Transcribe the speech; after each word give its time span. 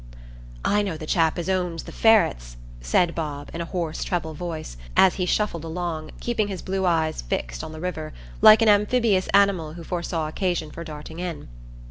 "I 0.65 0.81
know 0.81 0.97
the 0.97 1.05
chap 1.05 1.37
as 1.37 1.47
owns 1.47 1.83
the 1.83 1.91
ferrets," 1.91 2.57
said 2.81 3.13
Bob, 3.13 3.51
in 3.53 3.61
a 3.61 3.65
hoarse 3.65 4.03
treble 4.03 4.33
voice, 4.33 4.75
as 4.97 5.13
he 5.17 5.27
shuffled 5.27 5.63
along, 5.63 6.09
keeping 6.19 6.47
his 6.47 6.63
blue 6.63 6.87
eyes 6.87 7.21
fixed 7.21 7.63
on 7.63 7.71
the 7.71 7.79
river, 7.79 8.11
like 8.41 8.63
an 8.63 8.67
amphibious 8.67 9.27
animal 9.27 9.73
who 9.73 9.83
foresaw 9.83 10.27
occasion 10.27 10.71
for 10.71 10.83
darting 10.83 11.19
in. 11.19 11.49